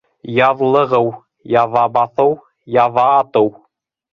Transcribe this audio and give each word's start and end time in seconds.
Яҙлығыу, 0.35 1.11
яҙа 1.57 1.83
баҫыу, 1.99 2.35
яҙа 2.81 3.07
атыу... 3.23 3.53